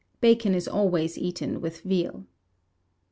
[0.19, 2.25] Bacon is always eaten with veal.